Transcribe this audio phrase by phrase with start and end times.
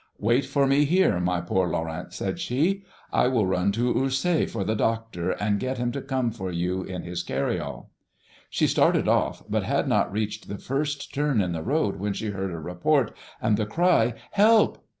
[0.17, 4.63] "'Wait for me here, my poor Laurent,' said she; 'I will run to Ursay for
[4.63, 7.91] the doctor, and get him to come for you in his carryall.'
[8.49, 12.31] "She started off, but had not reached the first turn in the road when she
[12.31, 14.83] heard a report and the cry, 'Help!'